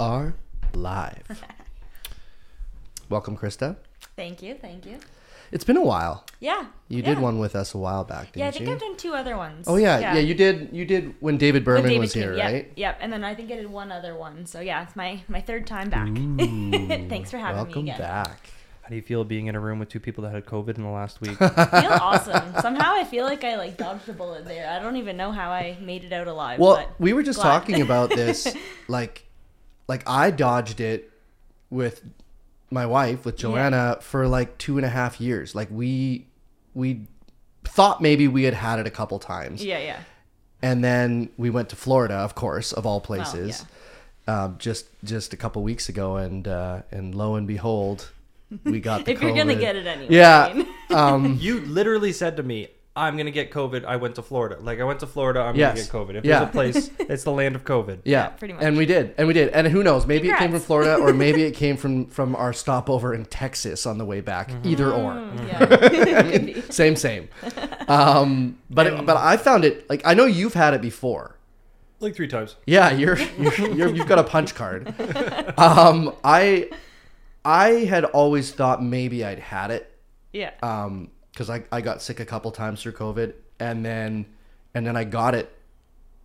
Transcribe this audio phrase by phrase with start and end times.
[0.00, 0.34] are
[0.72, 1.44] live.
[3.10, 3.76] Welcome, Krista.
[4.16, 4.98] Thank you, thank you.
[5.52, 6.24] It's been a while.
[6.38, 6.66] Yeah.
[6.88, 7.04] You yeah.
[7.04, 8.42] did one with us a while back, didn't you?
[8.42, 8.72] Yeah, I think you?
[8.72, 9.66] I've done two other ones.
[9.68, 10.70] oh yeah, yeah, You did.
[10.72, 12.72] You did when David When Berman David was came, here, yep, right?
[12.76, 12.98] Yep.
[13.00, 14.46] And then I think I did one other one.
[14.46, 16.08] So yeah, it's my my third time back.
[17.10, 18.00] Thanks for having Welcome me again.
[18.00, 18.50] back.
[18.82, 20.82] How do you feel being in a room with two people that had COVID in
[20.82, 21.36] the last week?
[21.42, 22.54] I feel awesome.
[22.62, 24.70] Somehow I feel like I like dodged a bullet there.
[24.70, 26.58] I don't even know how I made it out alive.
[26.58, 27.50] Well, but we were just glad.
[27.50, 28.48] talking about this,
[28.88, 29.26] like,
[29.90, 31.10] like I dodged it
[31.68, 32.02] with
[32.70, 35.54] my wife, with Joanna, for like two and a half years.
[35.54, 36.26] Like we,
[36.74, 37.06] we
[37.64, 40.00] thought maybe we had had it a couple times, Yeah, yeah.
[40.62, 43.64] and then we went to Florida, of course, of all Oh, places,
[44.26, 48.10] um, just just a couple weeks ago, and uh, and lo and behold,
[48.64, 50.14] we got the If you're gonna get it anyway.
[50.14, 50.62] Yeah.
[50.90, 54.56] Um, you literally said to me, "I'm gonna get COVID." I went to Florida.
[54.60, 55.40] Like I went to Florida.
[55.40, 55.88] I'm Yes.
[55.88, 56.18] gonna get COVID.
[56.18, 56.38] If Yeah.
[56.40, 58.00] there's a place, it's the land of COVID.
[58.04, 58.62] Yeah, Yeah, pretty much.
[58.64, 60.06] And we did, and we did, and who knows?
[60.06, 60.64] Maybe it came from Congrats.
[60.66, 64.50] Florida, or maybe it came from from our stopover in Texas on the way back.
[64.64, 65.66] Either or, Mm, yeah.
[66.32, 66.60] Could be.
[66.70, 67.28] same, same.
[67.88, 71.36] Um, but it, but I found it like I know you've had it before.
[72.00, 72.56] Like three times.
[72.66, 74.94] Yeah, you're, you're, you're you've got a punch card.
[75.58, 76.70] Um, I
[77.44, 79.90] I had always thought maybe I'd had it
[80.32, 80.50] Yeah.
[80.62, 84.26] um because I, I got sick a couple times through covid and then
[84.74, 85.52] and then i got it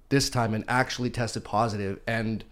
[0.09, 2.43] this time and actually tested positive and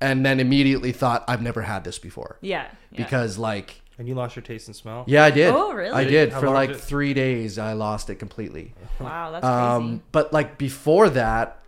[0.00, 2.66] and then immediately thought i've never had this before yeah.
[2.90, 2.96] yeah.
[2.96, 5.04] because like And you lost your taste and smell.
[5.06, 5.92] yeah i did Oh, really?
[5.92, 9.42] i did How for like did it- three days i lost it completely wow, that's
[9.44, 9.54] crazy.
[9.54, 11.62] um but like before that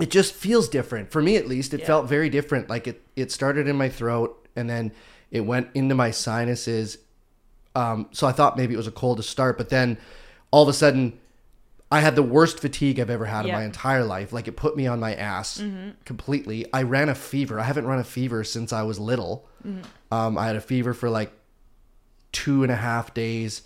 [0.00, 1.86] it just feels different for me at least it Yeah.
[1.86, 4.92] felt very different like it it started in my throat and then
[5.30, 6.98] it went into my sinuses
[7.78, 9.96] um so i thought maybe it was a cold to start but then
[10.50, 11.18] all of a sudden
[11.90, 14.76] i had the worst fatigue i've ever had in my entire life like it put
[14.76, 15.62] me on my ass
[16.04, 19.46] completely i ran a fever i haven't run a fever since i was little
[20.10, 21.30] um i had a fever for like
[22.32, 23.62] two and a half days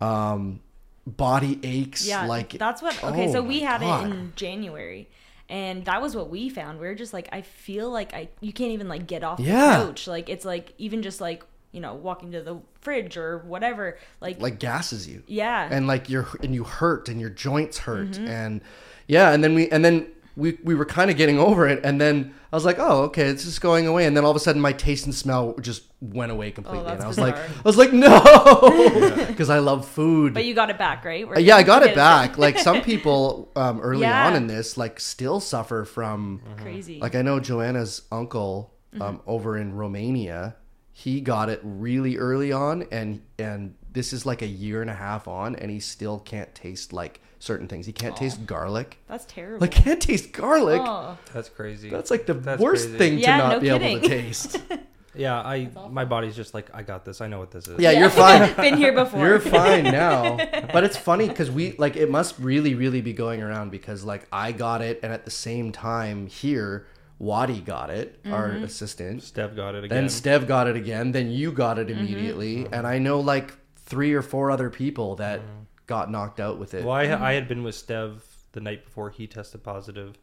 [0.00, 0.60] um
[1.06, 2.92] body aches Yeah, like that's what.
[3.02, 4.06] Okay, oh so we had God.
[4.06, 5.08] it in January,
[5.48, 6.80] and that was what we found.
[6.80, 9.78] We were just like, I feel like I you can't even like get off Yeah.
[9.78, 10.06] the couch.
[10.08, 13.98] Like it's like even just like you know walking to the fridge or whatever.
[14.20, 18.12] Like, like gasses you yeah, and like you're and you hurt and your joints hurt
[18.12, 18.26] Mm-hmm.
[18.28, 18.60] and
[19.06, 21.98] yeah and then we and then we we were kind of getting over it and
[22.00, 24.40] then I was like oh okay it's just going away and then all of a
[24.40, 27.36] sudden my taste and smell just went away completely Oh, and I was like.
[27.36, 28.20] I was like no
[29.28, 31.26] because I love food but you got it back, right?
[31.26, 34.26] Where Uh, yeah I got it back like some people um, early Yeah.
[34.26, 36.98] on in this like still suffer from Crazy.
[37.00, 39.02] like I know Joanna's uncle Mm-hmm.
[39.02, 40.56] um, over in Romania,
[40.98, 44.94] he got it really early on, and and this is like a year and a
[44.94, 47.84] half on, and he still can't taste like certain things.
[47.84, 48.96] He can't taste garlic.
[49.06, 49.60] that's terrible.
[49.60, 50.80] Like can't taste garlic.
[50.82, 51.90] oh, That's crazy.
[51.90, 52.98] That's like the That's worst crazy.
[52.98, 54.08] thing to Yeah, not no be able to kidding.
[54.08, 54.58] taste.
[55.14, 57.20] yeah, I my body's just like I got this.
[57.20, 57.78] I know what this is.
[57.78, 58.54] Yeah, you're fine.
[58.56, 59.20] Been here before.
[59.26, 60.38] You're fine now.
[60.72, 64.26] But it's funny because we like it must really, really be going around because like
[64.32, 66.86] I got it, and at the same time here,
[67.18, 68.64] Wadi got it, our Mm-hmm.
[68.64, 69.22] assistant.
[69.22, 69.96] Steve got it again.
[70.02, 71.12] Then Steve got it again.
[71.12, 72.74] Then you got it immediately, Mm-hmm.
[72.74, 75.40] and I know like three or four other people that
[75.86, 76.84] got knocked out with it.
[76.84, 78.22] well, I, I had been with Steve
[78.52, 80.16] the night before he tested positive.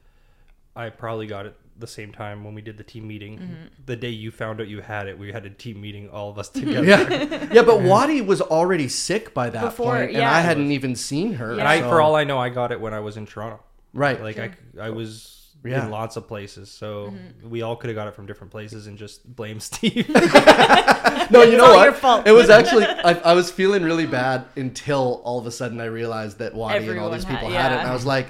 [0.75, 3.37] I probably got it the same time when we did the team meeting.
[3.39, 3.53] Mm-hmm.
[3.85, 6.37] The day you found out you had it, we had a team meeting, all of
[6.37, 6.85] us together.
[6.85, 10.31] Yeah, yeah, but Wadi was already sick by that Before, point, and yeah.
[10.31, 11.53] I hadn't even seen her.
[11.53, 11.59] Yeah.
[11.59, 13.59] And I, so- for all I know, I got it when I was in Toronto.
[13.93, 15.85] right, Like I, I was Yeah.
[15.85, 17.49] in lots of places, so Mm-hmm.
[17.49, 20.09] we all could have got it from different places and just blame Steve.
[21.31, 21.83] no, you know what?
[21.85, 22.27] your fault.
[22.27, 25.85] It was actually I, I was feeling really bad until all of a sudden I
[25.85, 27.87] realized that Wadi and all Everyone these had- people had, it, and.
[27.87, 28.27] I was like,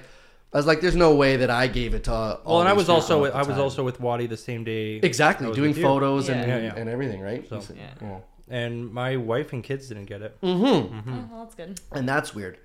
[0.54, 2.14] I was like, there's no way that I gave it to.
[2.14, 4.98] All well, and I was also with, I was also with Wadi the same day.
[4.98, 5.84] exactly doing with you.
[5.84, 6.58] photos and, Yeah.
[6.58, 6.74] Yeah, yeah.
[6.76, 7.48] and everything, right?
[7.50, 7.62] So-
[8.02, 8.20] Yeah.
[8.50, 10.40] And my wife and kids didn't get it.
[10.42, 10.64] Mm-hmm.
[11.10, 11.80] Oh, well, that's good.
[11.94, 12.60] and that's weird.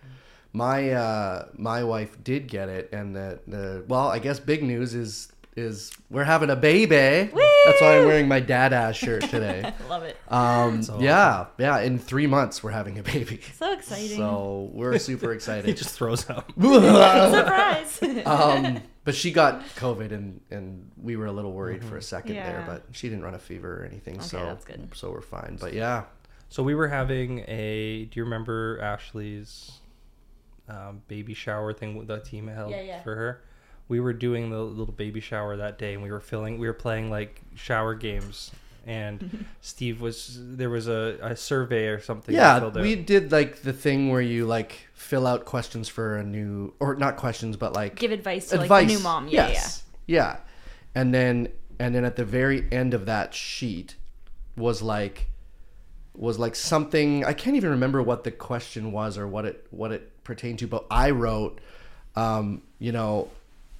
[0.53, 4.95] My uh, my wife did get it, and the, the well, I guess big news
[4.95, 7.31] is is we're having a baby.
[7.67, 9.73] That's why I'm wearing my dad ass shirt today.
[9.91, 10.17] Love it.
[10.29, 11.01] Um, awesome.
[11.03, 11.81] yeah, yeah.
[11.81, 14.17] In three months, we're having a baby, So exciting.
[14.17, 15.67] so we're super excited.
[15.67, 16.51] He just throws up.
[16.59, 18.01] Surprise.
[18.25, 22.37] um, but she got COVID, and and we were a little worried for a second
[22.37, 24.89] there, but she didn't run a fever or anything, so that's good.
[24.95, 25.59] so we're fine.
[25.61, 26.05] But yeah,
[26.49, 28.07] So we were having a.
[28.07, 29.73] Do you remember Ashley's
[30.69, 33.03] um, baby shower thing the team held Yeah, yeah.
[33.03, 33.43] for her?
[33.89, 36.59] We were doing the little baby shower that day, and we were filling.
[36.59, 38.51] We were playing like shower games,
[38.87, 42.35] and Steve was there was a, a survey or something.
[42.35, 42.83] yeah, filled out.
[42.83, 46.97] we did like the thing where you like fill out questions for a new, or
[46.97, 48.69] not questions, but like Give advice to advice.
[48.71, 49.29] like the new mom.
[49.29, 49.83] Yeah, yes.
[50.07, 50.37] yeah.
[50.95, 51.49] And then
[51.79, 53.97] and then at the very end of that sheet
[54.57, 55.29] was like
[56.15, 59.93] was like something I can't even remember what the question was or what it what
[59.93, 61.59] it pertained to, but I wrote,
[62.15, 63.29] um, you know,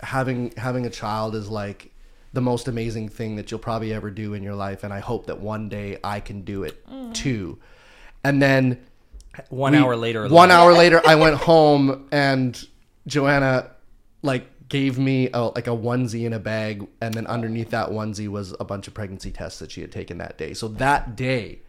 [0.01, 1.93] having having a child is like
[2.33, 5.27] the most amazing thing that you'll probably ever do in your life, and I hope
[5.27, 6.85] that one day I can do it
[7.15, 7.59] too.
[8.25, 8.79] And then
[9.51, 10.23] One we- hour later.
[10.23, 12.59] One like, hour later, I went home and
[13.07, 13.71] Joanna
[14.23, 18.29] like gave me a, like a onesie in a bag, and then underneath that onesie
[18.29, 20.53] was a bunch of pregnancy tests that she had taken that day.
[20.55, 21.61] So that day,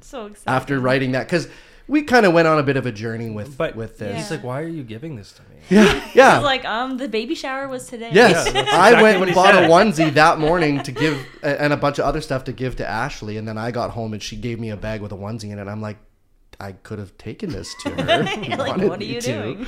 [0.00, 0.50] So excited.
[0.50, 1.46] after writing that, because
[1.90, 4.16] we kind of went on a bit of a journey with But with this.
[4.16, 5.48] He's like, why are you giving this to me?
[5.70, 6.36] Yeah, I yeah.
[6.36, 8.10] was like, um, the baby shower was today.
[8.12, 11.18] Yes, Yeah, that's I exactly went and he bought a onesie that morning to give,
[11.42, 13.36] and a bunch of other stuff to give to Ashley.
[13.36, 15.58] And then I got home and she gave me a bag with a onesie in
[15.58, 15.66] it.
[15.68, 15.98] I'm like,
[16.60, 18.22] I could have taken this to her.
[18.40, 19.66] you You're like, what are you doing?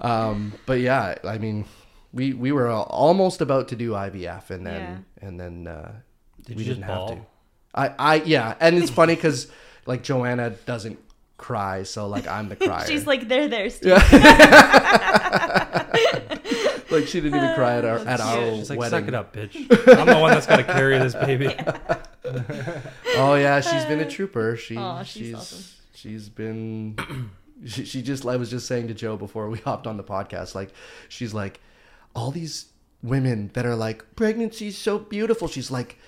[0.00, 1.64] Um, but yeah, I mean,
[2.12, 5.26] we we were almost about to do IVF, and then Yeah.
[5.28, 5.92] and then uh,
[6.44, 7.08] Did we you didn't have bawl?
[7.16, 7.20] to.
[7.74, 9.48] I I yeah, and it's funny because
[9.86, 10.98] like Joanna doesn't
[11.38, 12.86] cry, so like I'm the crier.
[12.86, 13.92] She's like, they're there, Steve.
[16.90, 18.98] like she didn't even cry at our at our She's like, wedding.
[19.00, 19.54] suck it up, bitch.
[19.98, 21.54] I'm the one that's gonna carry this baby.
[23.16, 24.54] Oh yeah, she's been a trooper.
[24.56, 25.64] She Aw, she's she's awesome.
[25.94, 27.30] she's been
[27.66, 30.54] she, she just I was just saying to Joe before we hopped on the podcast
[30.54, 30.70] like
[31.08, 31.58] she's like
[32.14, 32.66] all these
[33.02, 35.48] women that are like pregnancy's so beautiful.
[35.48, 35.98] She's like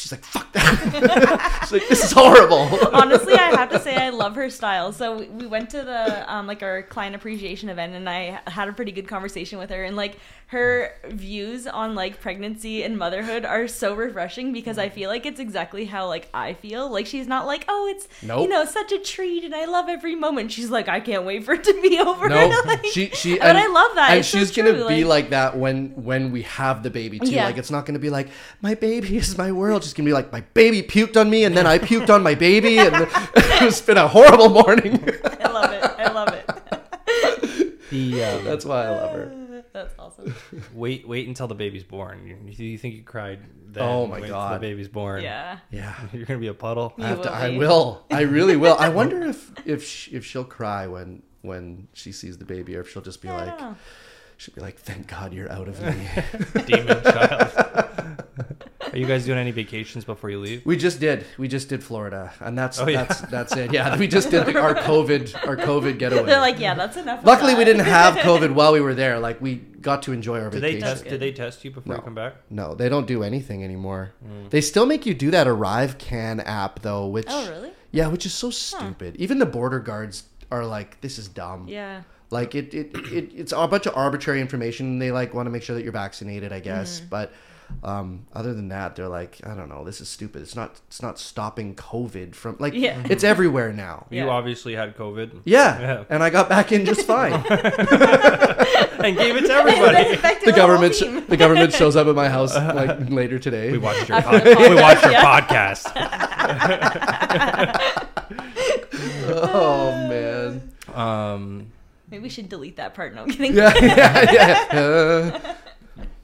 [0.00, 1.58] she's like fuck that.
[1.62, 2.68] she's like this is horrible.
[2.94, 4.92] Honestly, I have to say I love her style.
[4.92, 8.68] So we, we went to the um, like our client appreciation event, and I had
[8.68, 9.84] a pretty good conversation with her.
[9.84, 10.18] And like
[10.50, 15.38] her views on like pregnancy and motherhood are so refreshing because I feel like it's
[15.38, 16.90] exactly how like I feel.
[16.90, 20.16] Like she's not like, oh, it's you know such a treat, and I love every
[20.16, 20.50] moment.
[20.50, 22.28] She's like, I can't wait for it to be over.
[22.28, 24.10] No, Like- she she and, I love that.
[24.10, 27.20] And It's so she's gonna true, be like that when when we have the baby
[27.20, 27.26] too.
[27.30, 27.46] Yeah.
[27.46, 28.28] Like it's not gonna be like
[28.60, 29.84] my baby is my world.
[29.84, 32.34] She's gonna be like my baby puked on me and then I puked on my
[32.34, 33.06] baby and
[33.36, 34.94] it's been a horrible morning.
[35.40, 35.84] I love it.
[35.84, 37.90] I love it.
[37.90, 39.32] The um, That's why I love her.
[39.72, 40.34] That's awesome.
[40.74, 42.26] wait, wait until the baby's born.
[42.26, 43.40] You, you think you cried?
[43.66, 44.54] Then, Oh my wait till God.
[44.56, 45.22] the baby's born.
[45.22, 45.58] Yeah.
[45.70, 45.94] Yeah.
[46.12, 46.92] You're gonna be a puddle.
[46.98, 48.04] I, have to, will I will.
[48.10, 48.76] I really will.
[48.78, 52.80] I wonder if if she, if she'll cry when when she sees the baby, or
[52.80, 53.76] if she'll just be Yeah, I like,
[54.38, 58.24] she'll be like, "Thank God you're out of me." Demon child.
[58.92, 60.64] Are you guys doing any vacations before you leave?
[60.66, 61.24] we just did.
[61.38, 63.04] We just did Florida, and that's Oh, yeah.
[63.04, 63.72] that's that's it.
[63.72, 66.24] Yeah, we just did our COVID our COVID getaway.
[66.24, 67.20] They're like, yeah, that's enough.
[67.20, 69.18] of Luckily, we didn't have COVID while we were there.
[69.18, 70.88] Like we got to enjoy our Did they vacation.
[70.88, 71.04] test?
[71.04, 71.96] Did they test you before No.
[71.98, 72.34] you come back?
[72.50, 74.12] No, they don't do anything anymore.
[74.26, 74.50] Mm.
[74.50, 77.70] They still make you do that ArriveCAN app though, which Oh, really?
[77.92, 79.16] yeah, which is so stupid.
[79.16, 82.02] Even the border guards are like, "This is dumb." Yeah.
[82.32, 84.98] Like it, it, it it's a bunch of arbitrary information.
[85.00, 87.00] They like want to make sure that you're vaccinated, I guess.
[87.00, 87.08] Mm-hmm.
[87.08, 87.32] But
[87.82, 89.84] um, other than that, they're like, I don't know.
[89.84, 90.42] This is stupid.
[90.42, 90.80] It's not.
[90.88, 92.74] It's not stopping COVID from like.
[92.74, 93.02] Yeah.
[93.10, 94.06] It's everywhere now.
[94.10, 94.24] Yeah.
[94.24, 95.80] You obviously had COVID Yeah.
[95.80, 96.04] Yeah.
[96.10, 97.32] And I got back in just fine.
[97.32, 100.16] and gave it to everybody.
[100.44, 101.24] The government, team.
[101.26, 103.72] the government shows up at my house like later today.
[103.72, 105.90] we watched your After pod- we watched your podcast, podcast.
[109.28, 110.72] oh man.
[110.94, 111.72] Um,
[112.10, 113.14] Maybe we should delete that part.
[113.14, 113.54] No I'm kidding.
[113.54, 114.80] Yeah, yeah, yeah.
[114.80, 115.54] Uh,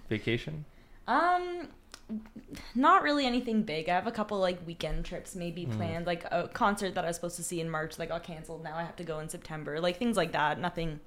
[0.09, 0.65] vacation.
[1.09, 1.69] Um,
[2.75, 3.89] not really anything big.
[3.89, 5.73] I have a couple like weekend trips maybe Hmm.
[5.77, 6.07] planned.
[6.07, 8.63] Like a concert that I was supposed to see in March that got canceled.
[8.65, 9.81] Now I have to go in September.
[9.81, 10.61] Like things like that.
[10.61, 11.01] Nothing.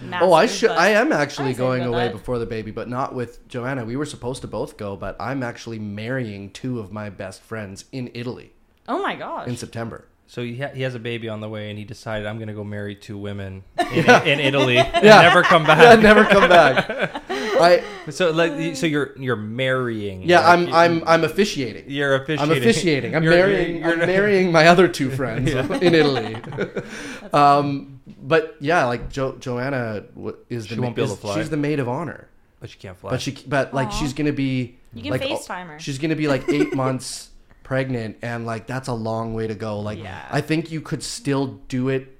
[0.00, 0.70] Massive, oh, I should.
[0.70, 2.12] I am actually I'm going away that.
[2.12, 3.84] before the baby, but not with Joanna.
[3.84, 7.84] We were supposed to both go, but I'm actually marrying two of my best friends
[7.92, 8.52] in Italy
[8.88, 9.48] Oh my gosh.
[9.48, 10.06] in September.
[10.28, 12.54] So he, ha- he has a baby on the way, and he decided I'm gonna
[12.54, 15.20] go marry two women in, in Italy and Yeah.
[15.20, 16.00] never come Yeah, back.
[16.00, 17.22] never come back.
[17.60, 20.22] I So like, so you're you're marrying.
[20.22, 21.84] yeah, like, I'm you- I'm I'm officiating.
[21.88, 22.50] You're officiating.
[22.52, 23.16] I'm officiating.
[23.16, 23.76] I'm You're- marrying.
[23.78, 25.66] you're- I'm marrying my other two friends Yeah.
[25.78, 26.36] in Italy.
[27.32, 30.04] um, but yeah, like jo- Joanna
[30.48, 31.34] is the She won't be able is- to fly.
[31.36, 32.28] She's the maid of honor,
[32.60, 33.10] But she can't fly.
[33.10, 33.90] but she but like Aw.
[33.90, 35.78] she's gonna be You can like FaceTime her.
[35.78, 37.30] She's gonna be like eight months
[37.62, 39.80] pregnant, and like that's a long way to go.
[39.80, 40.26] Like Yeah.
[40.30, 42.11] I think you could still do it.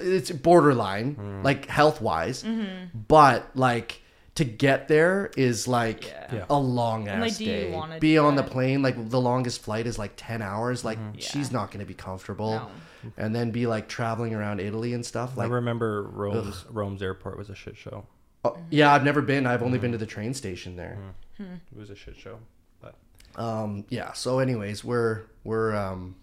[0.00, 1.44] It's borderline, Mm.
[1.44, 2.98] like health wise, Mm-hmm.
[3.08, 4.00] but like
[4.34, 6.34] to get there is like Yeah.
[6.34, 6.44] Yeah.
[6.48, 7.78] a long And, like, ass day.
[8.00, 10.84] Be do on the plane, like the longest flight is like ten hours.
[10.84, 11.18] Like Mm-hmm.
[11.18, 11.58] she's Yeah.
[11.58, 13.12] not gonna be comfortable, No.
[13.16, 15.36] and then be like traveling around Italy and stuff.
[15.36, 18.06] Like I Like, remember Rome's Rome's airport was a shit show.
[18.44, 19.46] oh, yeah, I've never been.
[19.46, 19.82] I've only Mm.
[19.82, 20.98] been to the train station there.
[21.38, 22.38] It was a shit show.
[22.80, 22.94] But
[23.36, 26.14] um yeah so anyways we're we're um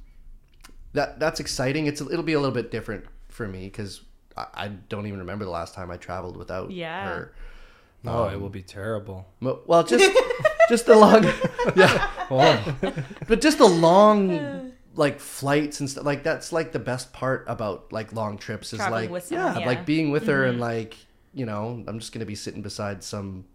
[0.94, 3.06] that that's exciting it's it'll be a little bit different
[3.40, 4.02] for me because
[4.36, 7.06] I, I don't even remember the last time i traveled without Yeah.
[7.08, 7.34] her
[8.06, 9.26] oh, Um, it will be terrible.
[9.40, 10.04] Mo- well just
[10.70, 11.24] just the long,
[11.76, 12.08] yeah,
[13.28, 16.06] but just the long like flights and stuff.
[16.06, 19.46] Like that's like the best part about like long trips is Traveling like with yeah,
[19.46, 19.68] someone, yeah.
[19.68, 20.96] like being with her and like
[21.34, 23.46] you know I'm just gonna be sitting beside some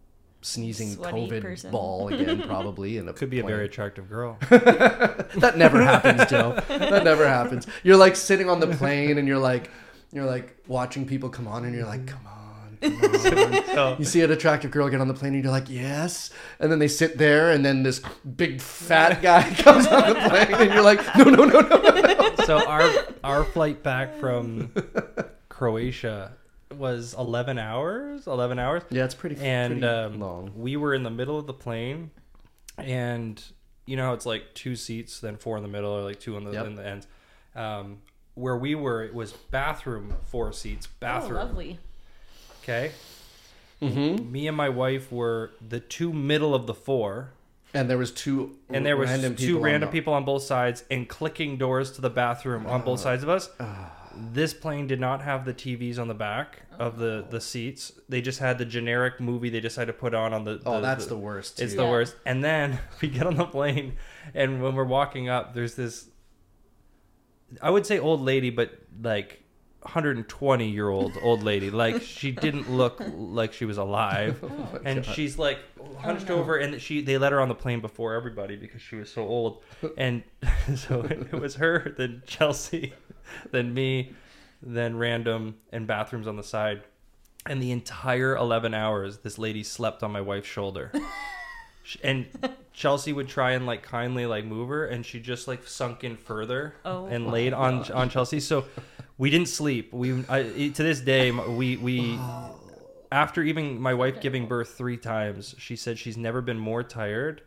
[0.45, 1.71] sneezing Sweaty COVID person.
[1.71, 4.37] ball again probably in a Could be a very attractive girl.
[4.51, 6.61] that never happens, Joe.
[6.69, 7.67] That never happens.
[7.83, 9.71] You're like sitting on the plane and you're like
[10.13, 13.63] you're like watching people come on and you're like, come on, come on.
[13.75, 16.31] So, You see an attractive girl get on the plane and you're like, yes.
[16.61, 18.01] And then they sit there and then this
[18.37, 22.35] big fat guy comes on the plane and you're like, no, no, no, no, no.
[22.45, 22.89] so our
[23.25, 24.71] our flight back from
[25.49, 26.33] Croatia
[26.76, 30.52] was 11 hours 11 hours Yeah, it's pretty, and pretty um, long.
[30.57, 32.11] we were in the middle of the plane
[32.78, 33.43] and
[33.87, 36.37] you know how it's like two seats then four in the middle or like two
[36.37, 36.66] in the, Yep.
[36.66, 37.07] in the ends
[37.54, 37.99] um,
[38.35, 41.78] where we were it was bathroom four seats Oh, bathroom lovely.
[42.62, 42.93] okay
[43.83, 44.33] Mm-hmm.
[44.33, 47.31] me and my wife were the two middle of the four
[47.75, 50.25] And there was two and there was random two people on random the- people on
[50.25, 53.50] both sides and clicking doors to the bathroom on both sides of us.
[53.61, 53.90] Ah.
[54.16, 57.30] This plane did not have the TVs on the back of the oh.
[57.30, 57.92] the seats.
[58.09, 60.61] They just had the generic movie they decided to put on on the.
[60.64, 61.61] Oh, the- that's the worst.
[61.61, 61.78] It's too.
[61.78, 61.90] the Yeah.
[61.90, 62.16] worst.
[62.26, 63.97] And then we get on the plane,
[64.35, 66.09] and when we're walking up, there's this.
[67.62, 69.44] I would say old lady, but like
[69.85, 71.71] 120 year old old lady.
[71.71, 76.37] Like she didn't look like she was alive, Oh and she's like oh, hunched no.
[76.37, 79.26] over, and she they let her on the plane before everybody because she was so
[79.26, 79.62] old,
[79.97, 80.23] and
[80.75, 82.94] so it was her, then Chelsea,
[83.50, 84.12] then me,
[84.62, 86.83] then random, and bathrooms on the side.
[87.47, 90.93] And the entire 11 hours, this lady slept on my wife's shoulder.
[92.02, 92.26] And
[92.73, 96.16] Chelsea would try and like kindly like move her, and she just like sunk in
[96.16, 98.40] further Oh and laid on on Chelsea.
[98.40, 98.64] So
[99.19, 99.93] we didn't sleep.
[99.93, 102.19] We I, to this day we we
[103.12, 107.43] after even my wife giving birth three times, she said she's never been more tired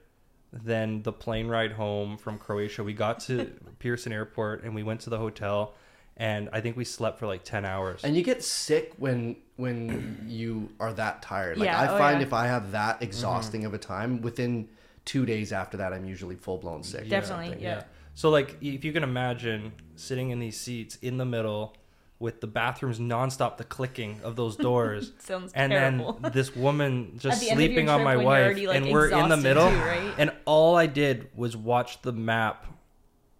[0.51, 2.83] than the plane ride home from Croatia.
[2.83, 3.45] We got to
[3.79, 5.73] Pearson Airport and we went to the hotel,
[6.15, 8.03] and I think we slept for like ten hours.
[8.03, 11.57] And you get sick when when you are that tired.
[11.57, 12.27] Like Yeah, I oh, find yeah.
[12.27, 13.03] if I have that mm-hmm.
[13.03, 14.69] exhausting of a time, within
[15.05, 17.09] two days after that, I'm usually full blown sick.
[17.09, 17.63] Definitely, something.
[17.63, 17.83] yeah.
[18.15, 21.75] So like if you can imagine sitting in these seats in the middle
[22.19, 25.13] with the bathrooms nonstop, the clicking of those doors.
[25.19, 26.13] Sounds and terrible.
[26.21, 28.91] then this woman just the end of your sleeping on my wife already, like, and
[28.91, 30.13] we're in the middle too, right?
[30.17, 32.65] and all I did was watch the map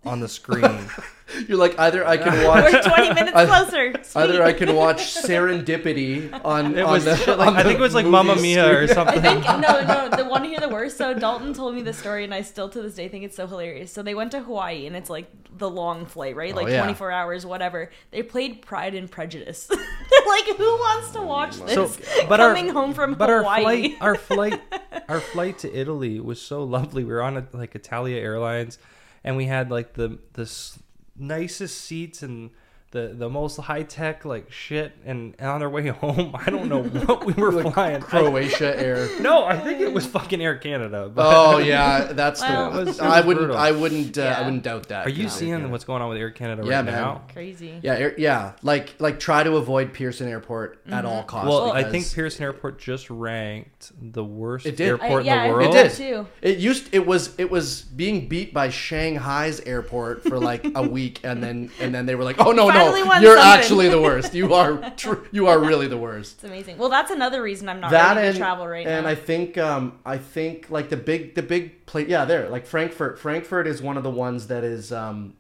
[0.08, 0.80] on the screen.
[1.48, 2.64] You're like either I can watch.
[2.72, 3.94] We're watch 20 minutes I- closer.
[4.16, 7.80] either I can watch Serendipity on It on was the, shit like, on I think
[7.80, 9.20] it was like movie Mamma Mia or something.
[9.20, 10.10] I think no, no.
[10.16, 10.98] The one to hear the worst.
[10.98, 13.46] So Dalton told me the story, and I still to this day think it's so
[13.46, 13.92] hilarious.
[13.92, 16.54] So they went to Hawaii, and it's like the long flight, right?
[16.54, 16.80] Oh, Like yeah.
[16.84, 17.92] 24 hours, whatever.
[18.12, 19.70] They played Pride and Prejudice.
[19.70, 21.96] Like, who wants to watch this?
[21.96, 23.96] So, but our- coming home from but Hawaii.
[24.00, 27.04] our flight, our flight, our flight to Italy was so lovely.
[27.04, 28.78] We were on a, like Italia Airlines,
[29.24, 30.80] and we had like the the s-
[31.16, 32.52] nicest seats and
[32.98, 34.94] the the most high tech like shit.
[35.06, 38.02] And, and on our way home, I don't know what we were flying.
[38.02, 39.08] Croatia Air.
[39.22, 41.12] no, I think it was fucking Air Canada.
[41.14, 42.82] But Oh yeah, that's Well- the.
[42.82, 43.38] It was- I wouldn't.
[43.48, 43.58] brutal.
[43.58, 44.18] I wouldn't.
[44.18, 44.40] Uh, Yeah.
[44.40, 45.06] I wouldn't doubt that.
[45.08, 45.30] are you Yeah.
[45.30, 46.94] seeing what's going on with Air Canada Yeah, right man.
[46.94, 47.22] now?
[47.34, 47.80] Crazy.
[47.84, 48.54] Yeah, air, yeah.
[48.64, 51.50] Like like try to avoid Pearson Airport at all costs.
[51.50, 54.88] Well, I think Pearson Airport just ranked the worst It did.
[54.88, 55.76] airport I- yeah, in the world.
[55.76, 55.92] it did.
[55.94, 56.28] too.
[56.42, 56.94] It used.
[56.94, 57.34] It was.
[57.38, 62.06] It was being beat by Shanghai's airport for like a week, and then and then
[62.06, 64.34] they were like, "Oh no, Finally no, won you're something." actually the worst.
[64.34, 64.90] You are.
[64.98, 66.78] Tr- you are really the worst." It's amazing.
[66.78, 68.98] Well, that's another reason I'm not that ready and to travel right now.
[69.00, 69.08] and.
[69.08, 73.20] I think um I think like the big the big place yeah there like Frankfurt
[73.20, 75.34] Frankfurt is one of the ones that is um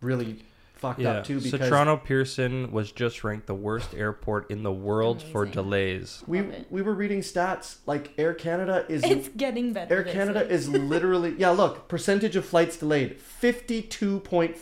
[0.00, 0.42] really
[0.74, 1.10] fucked Yeah.
[1.18, 5.20] up too So because Toronto Pearson was just ranked the worst airport in the world
[5.22, 5.62] for Amazing.
[5.62, 6.24] delays.
[6.26, 6.66] we it.
[6.70, 9.94] we were reading stats like Air Canada is it's getting better.
[9.96, 14.54] Air Canada is literally yeah look percentage of flights delayed 52.5%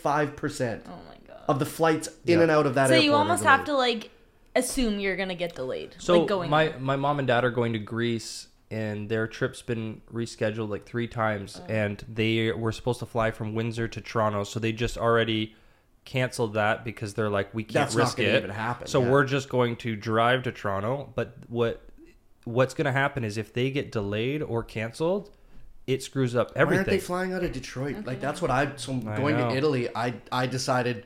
[0.87, 1.08] Oh my god.
[1.49, 2.43] Of the flights in Yeah.
[2.43, 4.11] and out of that so airport you almost have to like
[4.55, 5.95] assume you're gonna get delayed.
[5.99, 6.79] So like going my there.
[6.79, 11.07] my mom and dad are going to Greece and their trip's been rescheduled like 3
[11.09, 11.65] times Oh.
[11.73, 15.55] and they were supposed to fly from Windsor to Toronto so they just already
[16.05, 18.37] canceled that because they're like we can't That's risk gonna it.
[18.39, 19.11] even happen, So yeah.
[19.11, 21.83] we're just going to drive to Toronto, but what
[22.45, 25.31] what's going to happen is if they get delayed or canceled,
[25.87, 28.05] it screws up Why aren't they flying out of Detroit?
[28.07, 29.51] Like that's what I so I going know.
[29.51, 31.05] to Italy I I decided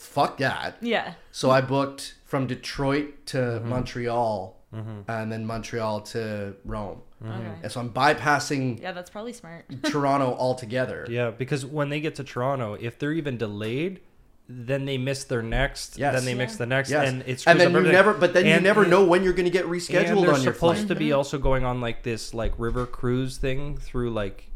[0.00, 0.76] fuck that.
[0.80, 1.14] yeah.
[1.30, 3.68] So I booked from Detroit to Mm-hmm.
[3.68, 7.02] Montreal and then Montreal to Rome.
[7.22, 7.32] Mm-hmm.
[7.32, 7.54] Okay.
[7.64, 9.64] And so I'm bypassing Yeah, that's probably smart.
[9.84, 11.06] Toronto altogether.
[11.10, 14.00] Yeah, because when they get to Toronto, if they're even delayed,
[14.48, 15.98] then they miss their next.
[15.98, 16.14] Yes.
[16.14, 16.36] Then they Yeah.
[16.38, 17.08] mix the next, Yes.
[17.08, 19.50] and it's and then you never, but then you never know when you're going to
[19.50, 20.88] get and rescheduled they're on supposed flight.
[20.88, 24.50] to be also going on like this like river cruise thing through like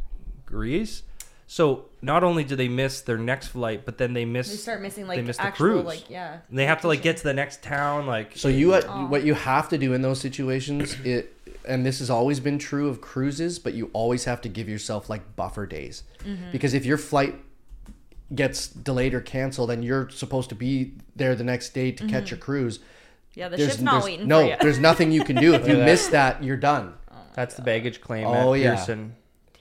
[0.47, 1.03] Greece.
[1.47, 4.81] So not only do they miss their next flight, but then they miss They start
[4.81, 5.85] missing they like miss the actual cruise.
[5.85, 6.39] like yeah.
[6.49, 8.07] and they have to like get to the next town.
[8.07, 11.37] Like So you, what, what you have to do in those situations, it,
[11.67, 15.09] and this has always been true of cruises, but you always have to give yourself
[15.11, 16.53] like buffer days, Mm-hmm.
[16.53, 17.35] because if your flight
[18.35, 22.31] gets delayed or canceled, and you're supposed to be there the next day to catch
[22.31, 22.81] your cruise,
[23.35, 24.57] Yeah, the there's, ship's not there's- waiting no, for you.
[24.61, 25.53] there's nothing you can do.
[25.61, 26.95] If you miss that, you're done.
[27.35, 28.27] that's the baggage claim.
[28.27, 28.75] Oh, at yeah.
[28.77, 29.15] Pearson.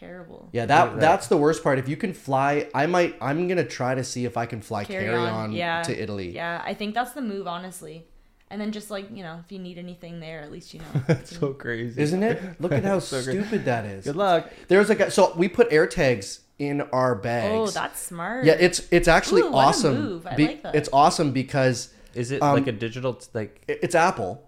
[0.03, 0.50] Terrible.
[0.51, 1.00] Yeah, that at that.
[1.01, 1.79] that's the worst part.
[1.79, 3.15] If you can fly, I might.
[3.22, 5.81] I'm gonna try to see if I can fly carry, on, yeah.
[5.83, 6.31] to Italy.
[6.31, 8.05] Yeah, I think that's the move, honestly.
[8.50, 11.01] And then just like you know, if you need anything there, at least you know.
[11.07, 12.00] That's so crazy.
[12.00, 12.62] Isn't it?
[12.62, 13.39] Look at how So great.
[13.39, 14.05] stupid that is.
[14.05, 14.51] Good luck.
[14.67, 15.10] There's a guy.
[15.10, 17.51] So we put air tags in our bags.
[17.51, 18.45] oh, that's smart.
[18.45, 18.53] yeah.
[18.60, 19.95] It's it's actually Ooh, what a awesome.
[20.01, 20.27] move.
[20.27, 20.75] I Be- like that.
[20.75, 23.63] It's awesome because Is it Um, like a digital like?
[23.67, 24.48] it's Apple.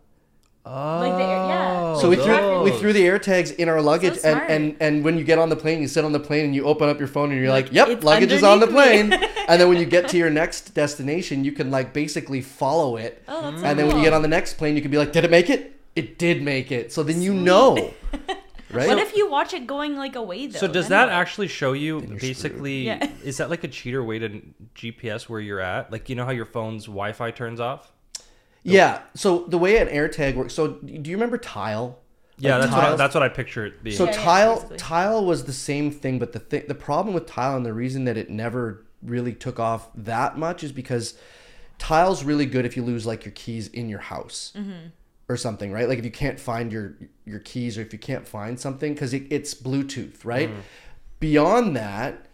[0.67, 1.93] Oh, Like the air- yeah.
[1.95, 1.99] Oh.
[2.01, 4.49] So we Oh, threw we threw the air tags in our luggage, So and, smart.
[4.51, 6.65] and and when you get on the plane, you sit on the plane and you
[6.65, 9.09] open up your phone and you're like, Like, "Yep, it's luggage is on the underneath
[9.09, 9.13] plane."
[9.47, 13.21] and then when you get to your next destination, you can like basically follow it.
[13.27, 14.03] Oh, that's so and then when you cool.
[14.05, 15.79] get on the next plane, you can be like, "Did it make it?
[15.95, 17.93] It did make it." So then you know,
[18.71, 18.87] right?
[18.87, 20.57] What if you watch it going like away though?
[20.59, 21.13] So does Then that what?
[21.13, 22.85] actually show you you're basically?
[22.87, 23.07] Yeah.
[23.23, 24.41] Is that like a cheater way to
[24.75, 25.91] GPS where you're at?
[25.91, 27.91] Like you know how your phone's Wi-Fi turns off?
[28.73, 29.01] Yeah.
[29.15, 30.53] So the way an AirTag works.
[30.53, 31.99] So do you remember Tile?
[32.37, 32.97] Yeah, Like that's what I, Tile?
[32.97, 33.95] that's what I picture it being.
[33.95, 34.77] So Yeah, yeah, tile basically.
[34.77, 38.03] tile was the same thing, but the thing the problem with tile and the reason
[38.05, 41.13] that it never really took off that much is because
[41.77, 44.87] tile's really good if you lose like your keys in your house Mm-hmm.
[45.29, 45.87] or something, right?
[45.87, 49.13] Like if you can't find your your keys or if you can't find something because
[49.13, 50.49] it, it's Bluetooth, right?
[51.21, 52.25] Beyond that,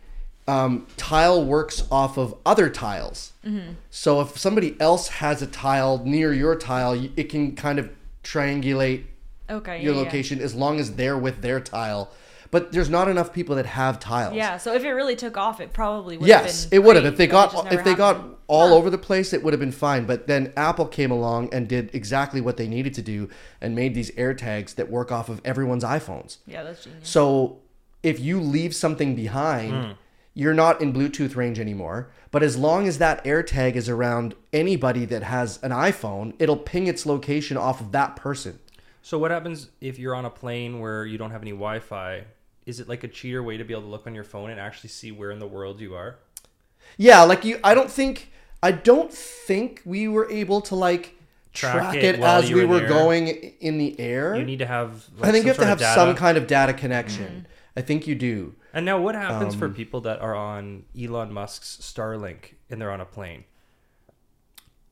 [0.52, 3.32] um, tile works off of other tiles.
[3.46, 3.74] Mm-hmm.
[3.90, 7.90] So if somebody else has a tile near your tile, it can kind of
[8.24, 9.06] triangulate
[9.50, 10.06] okay your yeah, yeah.
[10.06, 12.12] location as long as they're with their tile.
[12.52, 14.36] But there's not enough people that have tiles.
[14.36, 16.28] Yeah, so if it really took off, it probably would.
[16.28, 17.06] Yes, have been it would have.
[17.06, 18.76] If they but it just got never if they got all Huh.
[18.76, 20.06] over the place, it would have been fine.
[20.06, 23.30] But then Apple came along and did exactly what they needed to do
[23.62, 26.40] and made these AirTags that work off of everyone's iPhones.
[26.46, 27.08] Yeah, that's genius.
[27.08, 27.60] So
[28.04, 29.96] if you leave something behind,
[30.34, 32.12] you're not in Bluetooth range anymore.
[32.32, 36.88] But as long as that AirTag is around anybody that has an iPhone, it'll ping
[36.88, 38.60] its location off of that person.
[39.02, 42.24] So what happens if you're on a plane where you don't have any Wi-Fi?
[42.66, 44.60] Is it like a cheater way to be able to look on your phone and
[44.60, 46.20] actually see where in the world you are?
[46.98, 51.16] Yeah, like you I don't think I don't think we were able to like
[51.54, 54.38] Track track, it it, as we were in were going in the air.
[54.38, 55.06] You need to have.
[55.18, 57.26] Like, I think you have to have of some kind of data connection.
[57.26, 57.78] Mm-hmm.
[57.80, 58.56] I think you do.
[58.74, 62.92] And now, what happens Um, for people that are on Elon Musk's Starlink and they're
[62.92, 63.44] on a plane?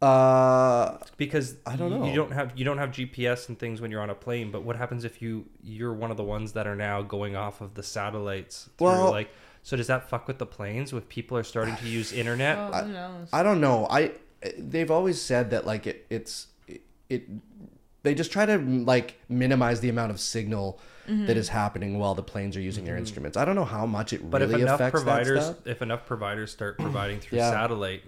[0.01, 2.05] Uh Because I don't know.
[2.05, 4.49] You don't have you don't have GPS and things when you're on a plane.
[4.51, 7.59] But what happens if you you're one of the ones that are now going off
[7.59, 8.69] of the satellites?
[8.77, 9.29] Through, Well- like
[9.61, 10.93] so does that fuck with the planes?
[10.93, 12.57] With people are starting to use internet?
[12.57, 13.29] Oh, who knows?
[13.33, 13.87] I don't know.
[13.89, 14.11] I
[14.57, 17.23] they've always said that like it it's it, it
[18.03, 20.79] they just try to like minimize the amount of signal
[21.10, 21.26] Mm-hmm.
[21.26, 23.36] that is happening while the planes are using their instruments.
[23.36, 25.67] I don't know how much it But really if enough affects that providers, stuff.
[25.67, 27.50] if enough providers start providing through Yeah.
[27.50, 28.04] satellite,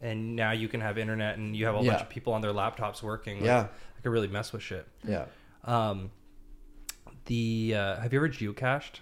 [0.00, 2.40] and now you can have internet and you have a whole bunch of people on
[2.40, 3.66] their laptops working, like, Yeah.
[3.98, 4.86] I could really mess with shit.
[5.06, 5.24] Yeah.
[5.64, 6.10] Um,
[7.26, 9.00] the uh, have you ever geocached?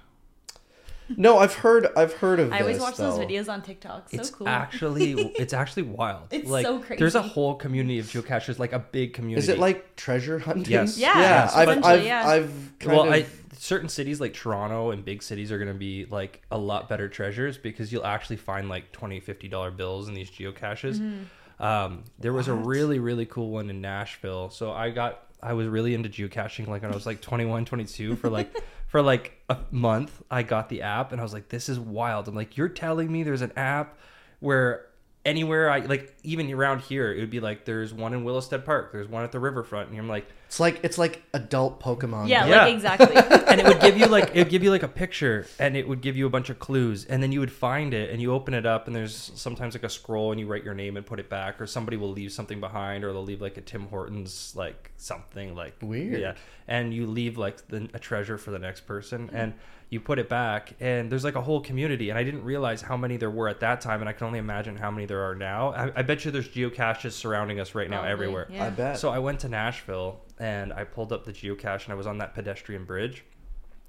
[1.16, 4.10] No, I've heard I've heard of I always this, watch those videos on TikTok.
[4.10, 4.48] So it's cool.
[4.48, 6.28] actually it's actually wild.
[6.30, 9.42] It's like, so There's a whole community of geocachers, like a big community.
[9.42, 10.70] Is it like treasure hunting?
[10.70, 10.98] Yes.
[10.98, 11.50] Yeah, yeah.
[11.54, 12.28] I've, essentially, I've, yeah.
[12.28, 13.26] I've kind well, of, I,
[13.58, 17.08] certain cities like Toronto and big cities are going to be like a lot better
[17.08, 20.98] treasures because you'll actually find like 20 50 dollar bills in these geocaches.
[20.98, 21.62] Mm-hmm.
[21.62, 24.50] Um, there was a really really cool one in Nashville.
[24.50, 28.16] So I got I was really into geocaching like when I was like 21 22
[28.16, 30.22] for like for like a month.
[30.30, 32.26] I got the app and I was like this is wild.
[32.26, 33.98] I'm like you're telling me there's an app
[34.40, 34.86] where
[35.28, 38.92] anywhere I like even around here it would be like there's one in Willistead Park,
[38.92, 42.28] there's one at the riverfront and I'm like it's like it's like adult Pokemon.
[42.28, 42.64] yeah, Yeah.
[42.64, 43.14] like exactly.
[43.48, 45.86] and it would give you like it would give you like a picture and it
[45.86, 48.32] would give you a bunch of clues and then you would find it and you
[48.32, 51.04] open it up and there's sometimes like a scroll and you write your name and
[51.04, 53.82] put it back or somebody will leave something behind or they'll leave like a Tim
[53.88, 56.20] Hortons like something like Weird.
[56.20, 56.34] yeah
[56.66, 59.52] and you leave like the, a treasure for the next person and
[59.90, 62.96] you put it back and there's like a whole community and I didn't realize how
[62.96, 65.34] many there were at that time and I can only imagine how many there are
[65.34, 68.66] now I, I bet you there's geocaches surrounding us right now Probably, everywhere yeah.
[68.66, 68.98] I bet.
[68.98, 72.18] so I went to Nashville and I pulled up the geocache and I was on
[72.18, 73.24] that pedestrian bridge.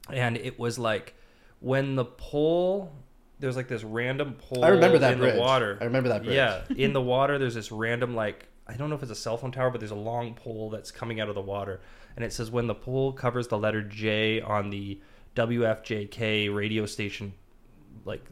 [0.10, 1.16] And it was like
[1.60, 2.94] when the pole
[3.40, 4.66] there's like this random pole.
[4.66, 5.36] I remember that in bridge.
[5.36, 5.78] the water.
[5.80, 6.36] I remember that bridge.
[6.36, 9.38] Yeah, in the water, there's this random like I don't know if it's a cell
[9.38, 11.80] phone tower, but there's a long pole that's coming out of the water,
[12.16, 15.00] and it says when the pole covers the letter J on the
[15.36, 17.34] WFJK radio station,
[18.06, 18.26] like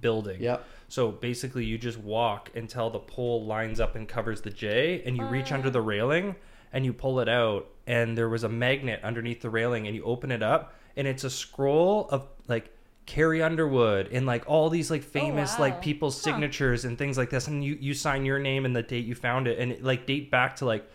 [0.00, 0.42] building.
[0.42, 0.64] Yep.
[0.88, 5.16] So basically, you just walk until the pole lines up and covers the J, and
[5.16, 5.72] you reach under ah.
[5.72, 6.36] the railing
[6.72, 10.04] and you pull it out, and there was a magnet underneath the railing, and you
[10.04, 12.70] open it up, and it's a scroll of like
[13.06, 15.60] Carrie Underwood and like all these like oh, famous wow.
[15.60, 16.32] like people's Huh.
[16.32, 19.14] signatures and things like this, and you you sign your name and the date you
[19.14, 20.88] found it, and it like date back to like.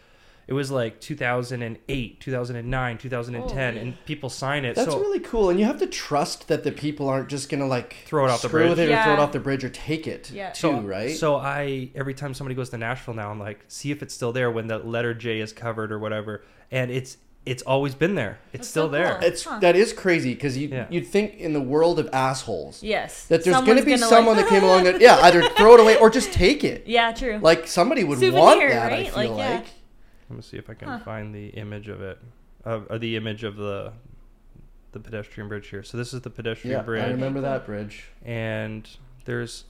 [0.51, 3.81] It was like 2008, 2009, 2010, Holy.
[3.87, 4.75] and people sign it.
[4.75, 7.67] That's so really cool, and you have to trust that the people aren't just gonna
[7.67, 8.89] like Throw it off the screw with bridge.
[8.89, 10.49] it or throw it off the bridge or take it Yeah.
[10.49, 11.15] too, so, right?
[11.15, 14.33] So I every time somebody goes to Nashville now, I'm like, see if it's still
[14.33, 18.37] there when the letter J is covered or whatever, and it's it's always been there.
[18.51, 19.19] It's That's still so there.
[19.23, 19.59] it's Huh.
[19.61, 20.85] that is crazy because you Yeah.
[20.89, 23.23] you'd think in the world of assholes Yes.
[23.27, 25.95] that there's gonna be like- someone that came along that yeah either throw it away
[25.95, 26.83] or just take it.
[26.87, 27.39] Yeah, true.
[27.41, 28.91] Like somebody would Souvenir, want that.
[28.91, 29.37] I feel Like, like.
[29.39, 29.61] yeah.
[30.31, 30.99] Let me see if I can Huh.
[30.99, 32.17] find the image of it,
[32.65, 33.91] uh, or the image of the
[34.93, 35.83] the pedestrian bridge here.
[35.83, 38.05] So this is the pedestrian Yeah, bridge, I remember that bridge.
[38.23, 38.89] and
[39.25, 39.65] there's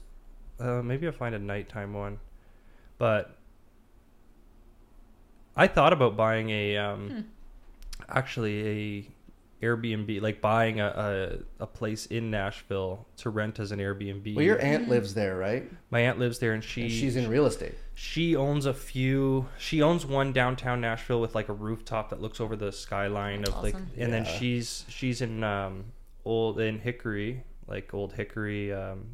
[0.60, 2.20] uh, maybe I'll find a nighttime one,
[2.98, 3.36] but
[5.56, 7.20] I thought about buying a um, Hmm.
[8.08, 8.68] actually
[9.00, 9.06] a
[9.62, 14.34] Airbnb, like buying a, a a place in Nashville to rent as an Airbnb.
[14.34, 15.70] Well, your aunt lives there, right?
[15.90, 17.74] My aunt lives there, and she And she's in real estate.
[17.94, 19.46] she owns a few.
[19.58, 23.62] She owns one downtown Nashville with like a rooftop that looks over the skyline of
[23.62, 23.90] like, Awesome.
[23.96, 25.84] and then she's she's in um
[26.24, 29.06] old in Hickory, like old Hickory, um,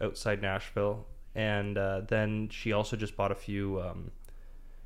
[0.00, 4.10] outside Nashville, and uh, then she also just bought a few um,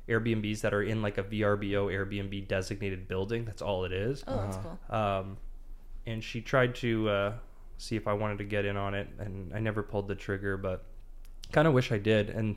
[0.07, 3.45] Airbnbs that are in like a VRBO Airbnb designated building.
[3.45, 4.23] That's all it is.
[4.27, 4.69] oh, that's Uh-huh.
[4.89, 4.95] cool.
[4.97, 5.37] Um,
[6.05, 7.33] and she tried to uh,
[7.77, 10.55] see if I wanted to get in on it, and I never pulled the trigger,
[10.57, 10.85] but
[11.51, 12.29] kind of wish I did.
[12.29, 12.55] And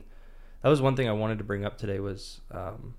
[0.61, 2.93] that was one thing I wanted to bring up today was um,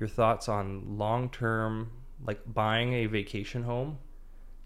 [0.00, 1.92] your thoughts on long term,
[2.26, 3.98] like buying a vacation home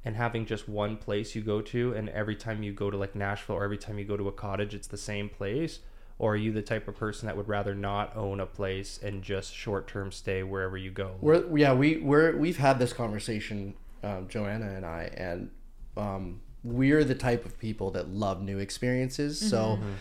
[0.07, 3.15] and having just one place you go to, and every time you go to like
[3.15, 5.81] Nashville or every time you go to a cottage, it's the same place.
[6.19, 9.23] Or are you the type of person that would rather not own a place and
[9.23, 11.17] just short term stay wherever you go?
[11.21, 15.51] We're yeah we we're we've had this conversation, um, Joanna and I, and
[15.97, 19.39] um, we're the type of people that love new experiences.
[19.41, 19.93] So Mm-hmm.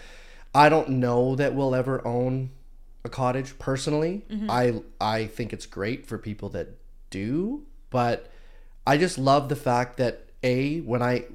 [0.56, 2.52] I don't know that we'll ever own
[3.04, 4.24] a cottage personally.
[4.50, 6.78] I I think it's great for people that
[7.10, 8.30] do, but
[8.86, 11.26] I just love the fact that a when I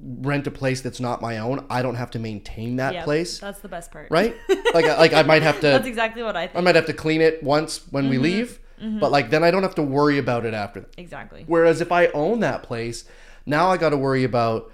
[0.00, 3.38] rent a place that's not my own, I don't have to maintain that yeah, place,
[3.40, 4.08] That's the best part.
[4.10, 4.34] right?
[4.74, 6.92] like I- like I might have to That's exactly what I I might have to
[6.92, 8.10] clean it once when Mm-hmm.
[8.10, 8.60] we leave,
[9.00, 10.86] but like then I don't have to worry about it after.
[10.96, 11.44] Exactly.
[11.46, 13.04] Whereas if I own that place,
[13.44, 14.70] now I got to worry about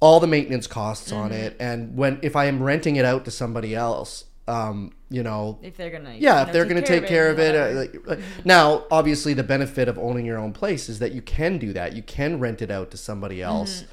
[0.00, 1.40] all the maintenance costs on Mm-hmm.
[1.40, 5.58] it, and when if I am renting it out to somebody else, um, you know,
[5.62, 6.14] If they're gonna.
[6.18, 7.54] yeah, if they're going to take care of it.
[7.54, 7.70] whatever.
[7.70, 11.22] Uh, like, like- now, obviously, the benefit of owning your own place is that you
[11.22, 11.94] can do that.
[11.94, 13.84] You can rent it out to somebody else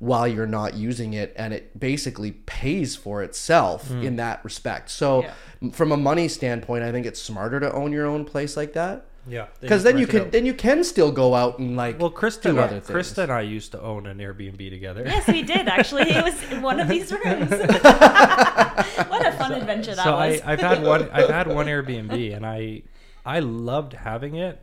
[0.00, 4.02] while you're not using it, and it basically pays for itself mm.
[4.02, 4.90] in that respect.
[4.90, 5.70] So, Yeah.
[5.72, 9.04] from a money standpoint, I think it's smarter to own your own place like that
[9.28, 10.32] Yeah, because then you can out.
[10.32, 12.88] then you can still go out and like Well, Krista, do other things.
[12.88, 15.04] Krista and I used to own an Airbnb together.
[15.04, 16.10] Yes, we did actually.
[16.10, 17.50] It was in one of these rooms.
[17.50, 20.40] what a fun adventure that so was.
[20.40, 21.10] I, I've had one.
[21.10, 22.82] I've had one Airbnb, and I
[23.26, 24.58] I loved having it,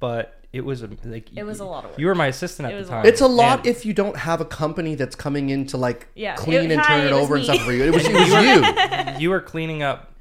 [0.00, 1.98] but it was a, like It was a lot of work.
[1.98, 3.02] You were my assistant It at was the a lot.
[3.02, 3.12] time.
[3.12, 6.08] It's a lot and if you don't have a company that's coming in to like
[6.14, 7.54] Yeah, clean it- and hi, turn it, it was over and me.
[7.54, 7.84] stuff for you.
[7.84, 10.12] It was, it was you you were cleaning up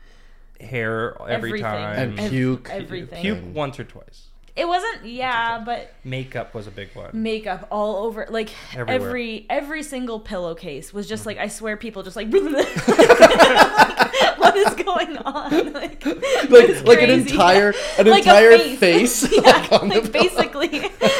[0.60, 1.62] hair every Everything.
[1.62, 2.70] time and puke.
[2.72, 3.22] everything.
[3.22, 4.28] puke once or twice.
[4.56, 5.06] It wasn't.
[5.06, 7.10] Yeah, but Makeup was a big one.
[7.14, 8.28] makeup all over.
[8.30, 9.08] Like Everywhere.
[9.08, 11.30] every every single pillowcase was just mm-hmm.
[11.30, 12.32] like I swear people just like.
[12.32, 12.44] like,
[14.38, 15.74] what is going on?
[15.84, 18.80] Like, like like an entire an Like entire face.
[19.26, 20.24] face, yeah, like on the like pillow.
[20.24, 20.68] basically.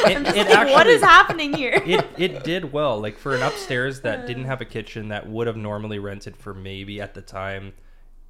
[0.04, 1.82] I'm just it like, actually- is happening here?
[1.84, 3.00] it it did well.
[3.00, 4.48] Like for an upstairs that didn't uh.
[4.48, 7.72] have a kitchen that would have normally rented for maybe at the time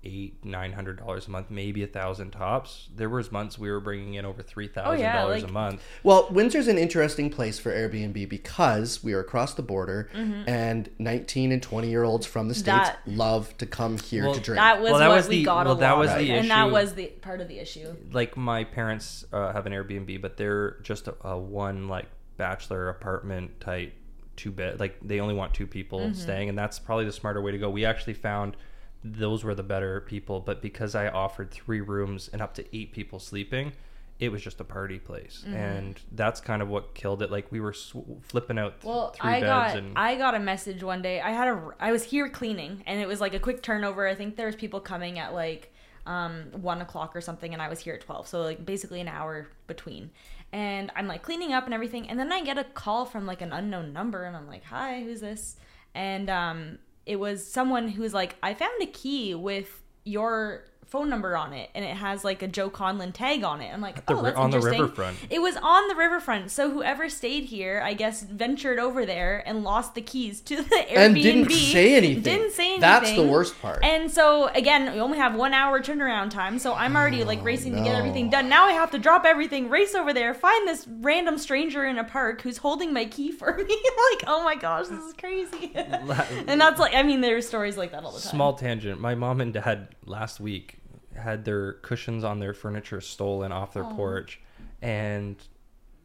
[0.04, 2.88] eight nine hundred dollars a month, maybe a thousand tops.
[2.94, 5.82] There was months we were bringing in over three thousand yeah, dollars like- a month.
[6.02, 11.52] Well, Windsor's an interesting place for Airbnb because we are across the border, and 19
[11.52, 13.10] and 20 year olds from the states Mm-hmm.
[13.10, 14.58] That- love to come here Well, to drink.
[14.58, 16.18] That was Well, that what was we the- got well, a that lot was of,
[16.18, 17.94] the and that was the part of the issue.
[18.12, 22.88] Like my parents uh, have an Airbnb, but they're just a, a one like bachelor
[22.88, 23.92] apartment type
[24.36, 24.80] two bed.
[24.80, 26.14] Like they only want two people Mm-hmm.
[26.14, 27.70] staying, and that's probably the smarter way to go.
[27.70, 28.56] We actually found
[29.04, 32.92] those were the better people, but because I offered three rooms and up to eight
[32.92, 33.72] people sleeping,
[34.18, 35.54] it was just a party place, Mm-hmm.
[35.56, 37.30] and that's kind of what killed it.
[37.30, 40.34] Like we were sw- flipping out th- Well, three I beds got and I got
[40.34, 41.20] a message one day.
[41.20, 44.06] I had a I was here cleaning, and it was like a quick turnover.
[44.06, 45.72] I think there was people coming at like
[46.06, 49.08] um, one o'clock or something, and I was here at twelve, so like basically an
[49.08, 50.10] hour between.
[50.52, 53.42] And I'm like cleaning up and everything, and then I get a call from like
[53.42, 55.56] an unknown number, and I'm like, "Hi, who's this?"
[55.96, 60.64] And um, it was someone who was like, "I found a key with your."
[60.94, 63.74] Phone number on it and it has like a Joe Conlon tag on it.
[63.74, 64.80] I'm like, the oh, that's on the interesting.
[64.80, 65.16] riverfront.
[65.28, 66.52] It was on the riverfront.
[66.52, 70.62] So whoever stayed here, I guess, ventured over there and lost the keys to the
[70.62, 70.96] Airbnb.
[70.96, 72.22] And didn't say anything.
[72.22, 72.80] Didn't say anything.
[72.80, 73.82] That's the worst part.
[73.82, 76.60] And so again, we only have one hour turnaround time.
[76.60, 78.48] So I'm already like oh, racing to get everything done.
[78.48, 82.04] Now I have to drop everything, race over there, find this random stranger in a
[82.04, 83.64] park who's holding my key for me.
[83.64, 85.72] like, oh my gosh, this is crazy.
[85.74, 88.30] and that's like, I mean, there's stories like that all the time.
[88.30, 89.00] Small tangent.
[89.00, 90.78] My mom and dad last week
[91.16, 94.40] had their cushions on their furniture stolen off their porch,
[94.82, 95.36] and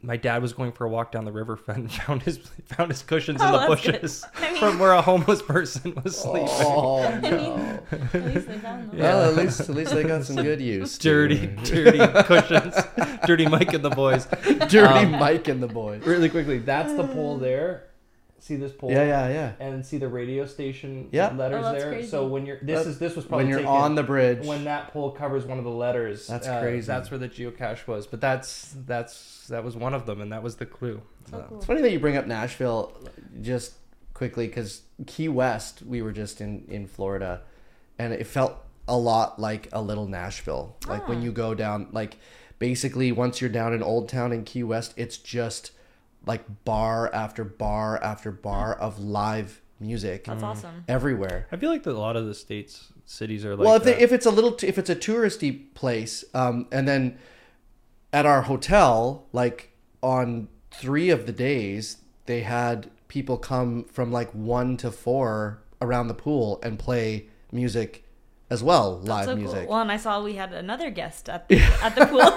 [0.01, 3.01] my dad was going for a walk down the riverfront and found his found his
[3.01, 6.47] cushions in Oh, the bushes I mean- from where a homeless person was sleeping.
[6.49, 7.29] Oh I no.
[7.31, 7.79] mean,
[8.13, 8.97] at least they found them.
[8.99, 10.97] Well, at least at least they got some good use.
[10.97, 12.75] Dirty, dirty cushions.
[13.25, 14.25] dirty Mike and the boys.
[14.69, 16.01] dirty Um, Mike and the boys.
[16.05, 17.83] Really quickly, that's the pole there.
[18.41, 18.89] See this pole?
[18.91, 19.51] Yeah, yeah, yeah.
[19.59, 21.33] And see the radio station Yeah.
[21.35, 21.91] letters Oh, that's there.
[21.93, 22.07] crazy.
[22.07, 24.45] So when you're this That- is this was probably When you're taken- on the bridge.
[24.45, 26.25] when that pole covers one of the letters.
[26.27, 26.87] That's uh, crazy.
[26.87, 28.07] That's where the geocache was.
[28.07, 31.01] But that's that's that was one of them, and that was the clue.
[31.29, 31.57] So cool.
[31.57, 32.93] It's funny that you bring up Nashville
[33.41, 33.73] just
[34.13, 37.41] quickly because Key West, we were just in, in Florida,
[37.97, 38.55] and it felt
[38.87, 40.75] a lot like a little Nashville.
[40.87, 41.23] Like when Ah.
[41.23, 42.17] you go down, like
[42.57, 45.71] basically once you're down in Old Town in Key West, it's just
[46.25, 50.83] like bar after bar after bar of live music That's awesome.
[50.87, 51.47] everywhere.
[51.51, 53.65] I feel like that a lot of the states cities are like.
[53.65, 56.87] well, if, they, if it's a little, t- if it's a touristy place, um, and
[56.87, 57.17] then
[58.13, 64.29] at our hotel, like on three of the days, they had people come from like
[64.31, 68.05] one to four around the pool and play music
[68.49, 69.59] as well, live so music.
[69.59, 69.69] Cool.
[69.69, 72.21] Well, and I saw we had another guest at the, at the pool.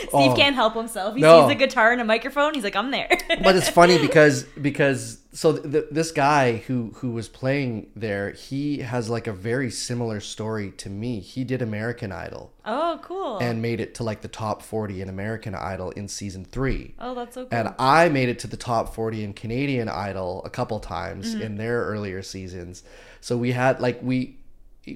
[0.00, 0.34] Steve Oh.
[0.36, 1.14] can't help himself.
[1.14, 1.42] He No.
[1.48, 2.54] sees a guitar and a microphone.
[2.54, 3.08] He's like, I'm there.
[3.42, 8.78] but it's funny because because so th- this guy who who was playing there, he
[8.78, 11.20] has like a very similar story to me.
[11.20, 13.38] He did American Idol oh, cool.
[13.38, 16.94] and made it to like the top 40 in American Idol in season 3.
[16.98, 17.58] oh, that's so cool.
[17.58, 21.42] And I made it to the top 40 in Canadian Idol a couple times Mm-hmm.
[21.42, 22.82] in their earlier seasons.
[23.20, 24.36] So we had like we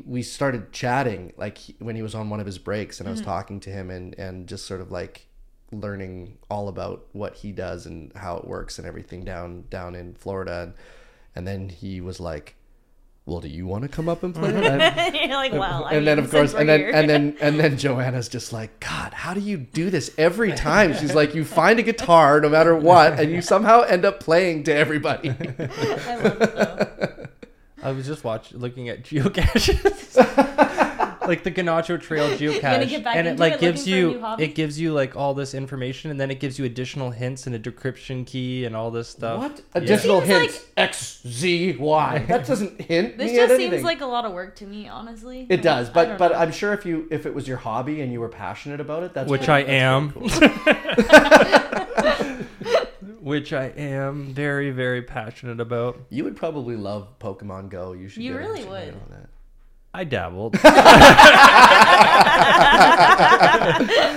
[0.06, 3.20] we started chatting like when he was on one of his breaks and I was
[3.20, 3.30] Mm-hmm.
[3.30, 5.26] talking to him and and just sort of like
[5.72, 10.14] learning all about what he does and how it works and everything down down in
[10.14, 10.74] Florida and,
[11.36, 12.54] and then he was like
[13.26, 16.06] well do you want to come up and play And- You're like, well, I and
[16.06, 16.90] then of course and then here.
[16.90, 20.94] and then and then joanna's just like god how do you do this every time
[20.94, 24.62] she's like you find a guitar no matter what and you somehow end up playing
[24.64, 27.13] to everybody I love it though.
[27.84, 30.16] I was just watching, looking at geocaches,
[31.28, 32.64] like the Ganatchio Trail geocache,
[33.04, 35.34] and it like it, gives looking for a new you it gives you like all
[35.34, 38.90] this information, and then it gives you additional hints and a decryption key and all
[38.90, 39.38] this stuff.
[39.38, 39.82] what Yeah.
[39.82, 43.70] additional Seems hints like- x z y that doesn't hint This me at just anything
[43.72, 45.46] seems like a lot of work to me, honestly.
[45.48, 46.38] it does but but know.
[46.38, 49.14] i'm sure if you if it was your hobby and you were passionate about it
[49.14, 50.10] that's Which pretty- I that's am.
[50.10, 51.83] pretty cool.
[53.24, 55.98] Which I am very very passionate about.
[56.10, 58.88] you would probably love pokemon go you should You get really would.
[58.92, 59.30] on that.
[59.94, 60.56] I dabbled.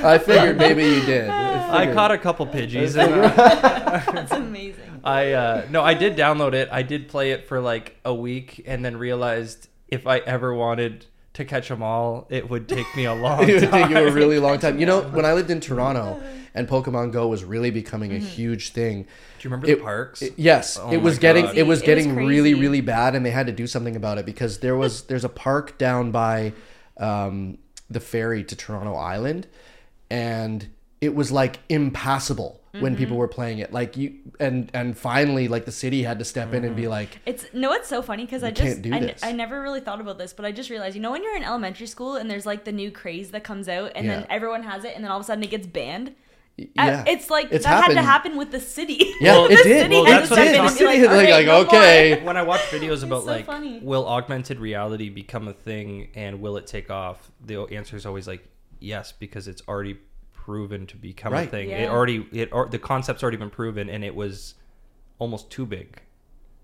[0.03, 2.95] i figured maybe you did I caught a couple pidgeys.
[3.01, 5.01] And, uh, That's amazing.
[5.03, 6.67] I uh, no, I did download it.
[6.71, 11.05] I did play it for like a week, and then realized if I ever wanted
[11.33, 14.11] to catch them all, it would take me a long it would take you a
[14.11, 14.79] really long time.
[14.79, 16.21] You know, when I lived in Toronto
[16.57, 18.25] and Pokemon Go was really becoming Mm-hmm.
[18.25, 19.03] a huge thing.
[19.03, 19.07] Do
[19.41, 20.21] you remember It- the parks?
[20.21, 23.25] it- yes, Oh it was getting it was It was getting really really bad, and
[23.25, 26.53] they had to do something about it because there was there's a park down by
[26.97, 27.57] um,
[27.89, 29.47] the ferry to Toronto Island,
[30.09, 30.67] and
[31.01, 32.99] it was like impassable when Mm-hmm.
[32.99, 33.73] people were playing it.
[33.73, 37.19] Like you and and finally, like the city had to step in and be like,
[37.25, 39.23] It's no, it's so funny because I just can't do I, this.
[39.23, 41.43] I never really thought about this, but I just realized you know when you're in
[41.43, 44.83] elementary school and there's like the new craze that comes out and then everyone has
[44.83, 46.13] it and then all of a sudden it gets banned.
[46.57, 49.13] Yeah, Uh, it's like It's that had to happen with the city.
[49.21, 49.81] Yeah, the it did.
[49.83, 50.71] City Well, had that's to what step it in is.
[50.71, 52.23] and be The city is like, like, okay.
[52.23, 53.79] when I watch videos about so like funny.
[53.79, 58.27] will augmented reality become a thing and will it take off, the answer is always
[58.27, 58.43] like
[58.79, 59.97] yes because it's already
[60.33, 61.49] proven to become a Right.
[61.49, 61.69] thing.
[61.69, 64.55] It already it or, the concept's already been proven and it was
[65.19, 66.01] almost too big.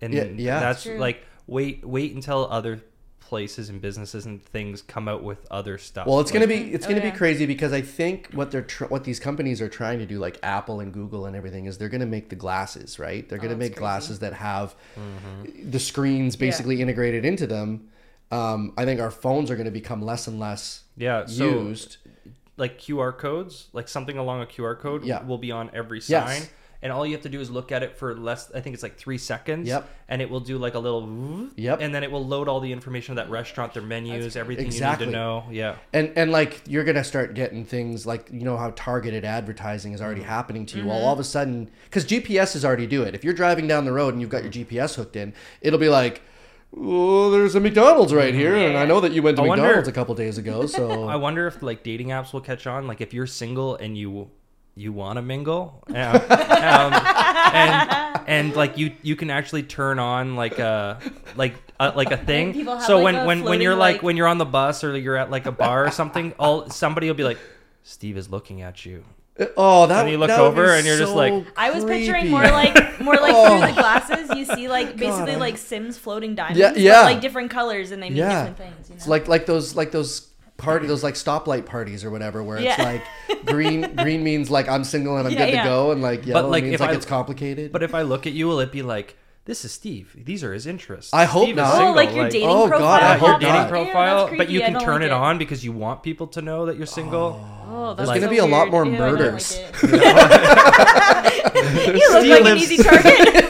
[0.01, 0.59] And Yeah, yeah.
[0.59, 0.97] that's True.
[0.97, 2.81] like wait wait until other
[3.27, 6.05] places and businesses and things come out with other stuff.
[6.07, 7.11] Well, it's Like, gonna be it's Oh, gonna yeah.
[7.11, 10.19] be crazy because I think what they're tr- what these companies are trying to do,
[10.19, 13.27] like Apple and Google and everything, is they're gonna make the glasses right.
[13.27, 13.79] They're gonna that's make crazy.
[13.79, 15.71] glasses that have Mm-hmm.
[15.71, 17.89] the screens basically integrated into them.
[18.31, 21.25] Um, I think our phones are gonna become less and less yeah.
[21.25, 21.97] So used.
[22.57, 25.23] like QR codes, like something along a QR code Yeah.
[25.23, 26.49] will be on every Yes.
[26.83, 26.91] Sign.
[26.91, 28.51] And all you have to do is look at it for less.
[28.53, 29.67] I think it's like three seconds.
[29.67, 29.89] Yep.
[30.09, 31.49] And it will do like a little.
[31.55, 31.79] Yep.
[31.81, 35.05] And then it will load all the information of that restaurant, their menus, everything Exactly.
[35.07, 35.43] you need to know.
[35.51, 35.75] Yeah.
[35.93, 40.01] And and like you're gonna start getting things like you know how targeted advertising is
[40.01, 40.29] already Mm-hmm.
[40.29, 40.85] happening to you.
[40.87, 43.15] Well, all of a sudden, because GPS is already do it.
[43.15, 44.75] If you're driving down the road and you've got your Mm-hmm.
[44.75, 46.21] GPS hooked in, it'll be like,
[46.75, 49.63] "Oh, there's a McDonald's right here," and I know that you went to I wonder-
[49.63, 50.65] McDonald's a couple days ago.
[50.73, 52.87] So I wonder if like dating apps will catch on.
[52.87, 54.29] Like if you're single and you
[54.75, 56.93] you want to mingle, um, um,
[57.53, 60.99] and and like you you can actually turn on like a
[61.35, 62.65] like a, like a thing.
[62.81, 65.17] So like, when when when you're like, like- when you're on the bus or you're
[65.17, 67.37] at like a bar or something, all somebody will be like,
[67.83, 69.03] Steve is looking at you.
[69.57, 72.43] oh, that And you look over and you're just so like- I was picturing more
[72.43, 73.57] like more like Oh.
[73.59, 74.29] through the glasses.
[74.37, 75.39] You see like basically God.
[75.39, 76.59] like Sims floating diamonds.
[76.59, 77.01] Yeah, but, yeah.
[77.01, 78.89] like different colors and they mean yeah, different things.
[78.89, 78.97] You know?
[78.97, 80.29] it's like like those like those
[80.63, 82.83] party those like stoplight parties or whatever where it's Yeah.
[82.83, 85.63] like green green means like I'm single and I'm Yeah, good yeah.
[85.63, 87.71] to go and like yellow like, means like I- it's complicated.
[87.71, 89.17] But if I look at you, will it be like?
[89.45, 90.15] This is Steve.
[90.17, 91.13] These are his interests.
[91.13, 91.73] I hope Steve is not.
[91.73, 93.03] oh, single, like your dating Oh, God.
[93.03, 93.69] I Yeah, hope your popped dating not.
[93.69, 96.65] profile, that's but you can turn like it on because you want people to know
[96.67, 97.41] that you're single.
[97.43, 99.59] Oh, oh that's There's so gonna be a lot more Ew, I don't murders.
[99.59, 99.83] like
[101.97, 103.43] you look Steve like an easy target.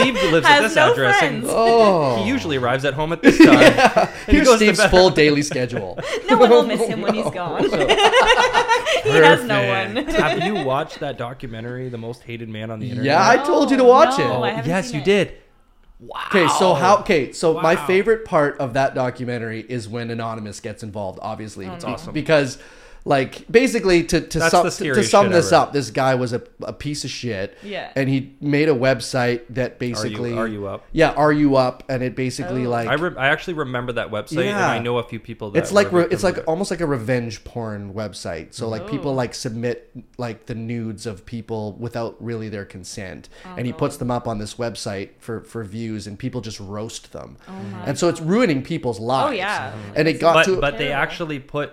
[0.00, 1.44] Steve lives at this no address, friends.
[1.48, 3.48] and oh, he usually arrives at home at this time.
[3.58, 5.98] And he here's goes to Steve's full daily schedule.
[6.28, 7.62] no one will miss him when he's gone.
[9.04, 10.04] he has no one.
[10.04, 10.12] Perfect.
[10.20, 13.06] Have you watched that documentary, "The Most Hated Man on the Internet"?
[13.06, 14.48] Yeah, I told you to watch no, it.
[14.48, 15.04] I Oh, yes, seen you it.
[15.04, 15.32] did.
[16.00, 16.20] Wow.
[16.28, 16.98] Okay, so how?
[17.00, 21.18] Okay, so my favorite part of that documentary is when Anonymous gets involved.
[21.20, 22.12] Obviously, oh, That's Be- awesome.
[22.14, 22.58] because,
[23.04, 25.62] like, basically to to That's sum to, to sum this ever.
[25.62, 27.56] up, this guy was a, a piece of shit.
[27.62, 27.90] Yeah.
[27.96, 30.84] and he made a website that Are basically you, are you up?
[30.92, 31.82] Yeah, are you up?
[31.88, 32.70] And it basically Oh.
[32.70, 34.68] like I, re- I actually remember that website, and Yeah.
[34.70, 35.50] I know a few people.
[35.50, 38.54] That it's like re- it's like victims almost like a revenge porn website.
[38.54, 39.14] So like people Oh.
[39.14, 43.96] like submit like the nudes of people without really their consent, Oh, and he puts
[43.96, 47.84] them up on this website for for views, and people just roast them, Oh my
[47.86, 49.30] and so it's ruining people's oh, lives.
[49.30, 49.72] Oh yeah.
[49.96, 51.72] and it got but to but they actually put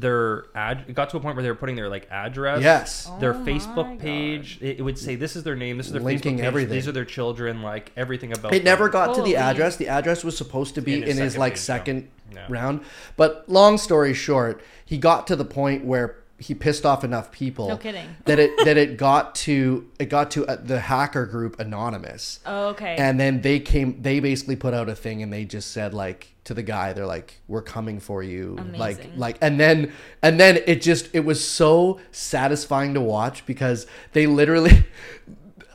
[0.00, 0.84] their ad.
[0.88, 2.62] It got to a point where they were putting their like address.
[2.62, 5.92] yes, Their Oh Facebook page, it, it would say this is their name, this is
[5.92, 6.72] their Linking Facebook page, everything.
[6.72, 8.52] these are their children, like everything about.
[8.54, 9.76] it never got to the address.
[9.76, 11.64] The address was supposed to be In in his his, second like page, yeah.
[11.64, 12.46] second Yeah.
[12.48, 12.80] round,
[13.16, 17.68] but long story short, he got to the point where he pissed off enough people.
[17.68, 18.08] No kidding.
[18.26, 22.40] That it that it got to it got to uh, the hacker group Anonymous.
[22.44, 22.96] Oh, okay.
[22.96, 26.34] and then they came they basically put out a thing and they just said like
[26.44, 28.78] to the guy they're like we're coming for you Amazing.
[28.78, 33.86] like like and then and then it just it was so satisfying to watch because
[34.12, 34.84] they literally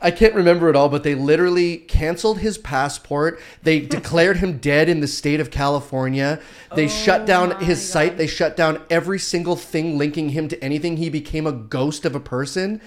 [0.02, 3.40] I can't remember it all, but they literally canceled his passport.
[3.62, 6.40] They declared him dead in the state of California.
[6.74, 8.16] They oh shut down my his site.
[8.16, 10.96] They shut down every single thing linking him to anything.
[10.96, 12.80] He became a ghost of a person.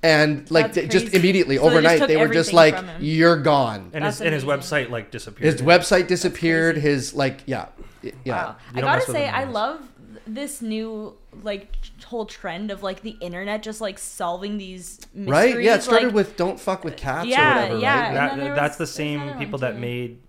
[0.00, 3.90] And like That's th- just immediately So overnight, took they were just like, "You're gone."
[3.92, 5.52] and his That's and his website like disappeared.
[5.52, 6.76] His website disappeared.
[6.76, 7.66] His like, yeah,
[8.02, 8.12] yeah.
[8.44, 8.56] Wow.
[8.74, 9.80] I gotta say, I love
[10.24, 11.76] this new like
[12.08, 15.54] whole trend of like the internet just like solving these mysteries.
[15.54, 15.62] Right?
[15.62, 17.78] Yeah, it started like, with "Don't fuck with cats" Yeah, or whatever.
[17.80, 17.94] yeah.
[18.00, 18.06] Right?
[18.08, 20.20] and That, then that's the was- there's same one, people that made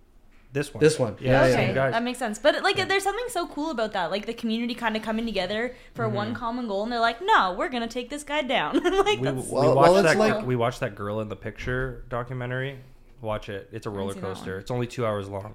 [0.52, 0.82] this one.
[0.82, 1.16] This one.
[1.20, 1.92] Yeah, Yeah, the yeah, Okay, guys.
[1.94, 2.40] that makes sense.
[2.40, 4.10] But like, there's something so cool about that.
[4.12, 6.16] Like the community kind of coming together for Mm-hmm.
[6.16, 9.26] one common goal, and they're like, "No, we're gonna take this guy down." like, we,
[9.26, 12.80] that's, we Well- watched well, that like- we watched that girl in the picture documentary.
[13.22, 13.70] Watch it.
[13.72, 14.58] It's a roller coaster.
[14.60, 15.54] It's only two hours long.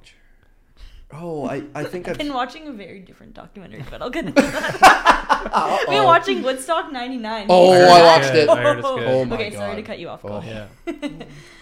[1.13, 2.19] Oh, I, I think I've I've.
[2.19, 5.11] been watching a very different documentary, but I'll get into that.
[5.79, 6.05] We've been oh.
[6.07, 7.47] watching Woodstock '99.
[7.49, 8.37] Oh, I heard I watched good.
[8.37, 8.49] it.
[8.49, 9.03] I heard it's good.
[9.09, 10.25] Oh my okay, sorry to cut you off.
[10.25, 10.43] Oh.
[10.43, 10.67] Yeah.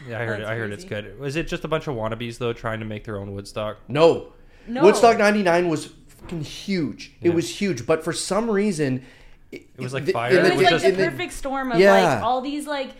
[0.09, 0.47] Yeah, I heard it.
[0.47, 1.17] I heard it's good.
[1.21, 3.79] Was it just a bunch of wannabes though trying to make their own Woodstock?
[3.87, 4.33] No.
[4.67, 4.83] No.
[4.83, 7.13] Woodstock '99 was fucking huge.
[7.21, 9.05] It was huge, but for some reason,
[9.53, 10.33] it, was like the- fire.
[10.33, 11.93] It the- was was like just- the in the- perfect storm of Yeah.
[11.93, 12.91] like all these like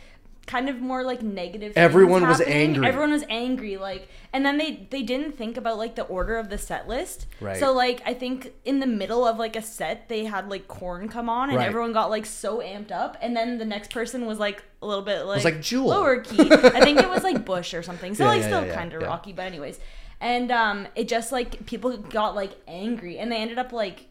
[0.47, 1.73] kind of more like negative.
[1.77, 2.59] Everyone was happening.
[2.71, 2.87] angry.
[2.89, 3.77] Everyone was angry.
[3.77, 7.27] Like, and then they they didn't think about like the order of the set list.
[7.41, 7.57] Right.
[7.57, 11.09] So like I think in the middle of like a set they had like Korn
[11.09, 11.67] come on and Right.
[11.69, 15.05] everyone got like so amped up and then the next person was like a little
[15.05, 15.89] bit like, like Jewel.
[15.89, 16.51] lower key.
[16.51, 18.15] I think it was like Bush or something.
[18.15, 19.79] So Yeah, like yeah, still yeah, kind of rocky, but anyways.
[20.21, 24.07] And um, it just like people got like angry and they ended up like.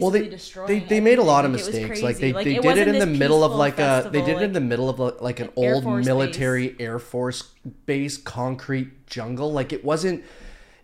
[0.00, 2.02] Well, they destroying they, they made a lot of Like, mistakes.
[2.02, 2.32] Like crazy.
[2.32, 3.76] they, they did it in the middle of peaceful like a
[4.10, 6.76] they festival, did it in the middle of a, like an Air old Force military
[6.80, 7.50] Air Force
[7.86, 9.52] base concrete jungle.
[9.52, 10.24] Like it wasn't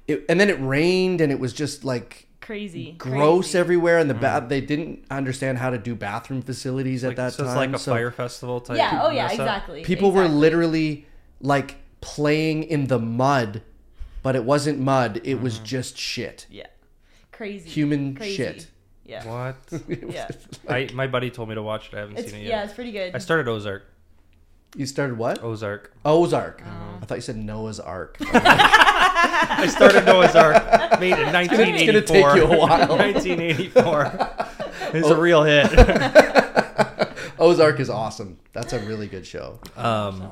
[0.07, 2.93] it, and then it rained and it was just like Crazy.
[2.97, 3.59] gross crazy.
[3.59, 7.33] everywhere and the ba- they didn't understand how to do bathroom facilities at Like, that
[7.35, 8.77] so time it's like a so Fyre Festival type.
[8.79, 9.01] Yeah.
[9.05, 9.25] Oh yeah.
[9.27, 9.41] mess up.
[9.41, 9.83] Exactly.
[9.85, 11.07] people were literally
[11.41, 13.61] like playing in the mud
[14.23, 15.43] but it wasn't mud it Mm-hmm.
[15.45, 16.67] was just shit Yeah.
[17.33, 17.69] Crazy.
[17.69, 18.35] human Crazy.
[18.37, 18.67] shit
[19.09, 19.27] Yeah.
[19.27, 19.57] What?
[19.89, 20.29] Yeah.
[20.69, 21.95] I my buddy told me to watch it.
[21.97, 22.51] I haven't It's seen it yet.
[22.51, 22.65] yeah.
[22.65, 23.15] It's pretty good.
[23.15, 23.85] I started Ozark.
[24.77, 25.93] you started what Ozark.
[26.05, 26.99] ozark Oh.
[27.03, 31.01] i thought you said noah's ark I started Noah's Ark.
[31.01, 31.87] Made in 1984.
[31.87, 32.89] gonna take you a while.
[32.99, 34.97] 1984.
[34.99, 35.67] It's a real hit.
[37.39, 40.31] ozark is awesome that's a really good show Um,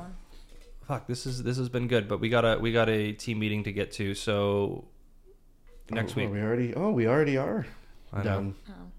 [0.87, 1.07] fuck.
[1.07, 3.63] This is this has been good, but we got a we got a team meeting
[3.63, 4.13] to get to.
[4.13, 4.85] So
[5.89, 6.31] next oh, week.
[6.31, 7.65] we already oh we already are
[8.13, 8.23] I know.
[8.23, 8.91] done Oh.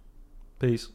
[0.59, 0.89] Peace.